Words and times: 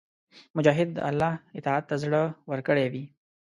مجاهد 0.55 0.89
د 0.95 0.99
الله 1.09 1.33
اطاعت 1.59 1.83
ته 1.89 1.95
زړه 2.03 2.21
ورکړی 2.51 2.85
وي. 2.93 3.03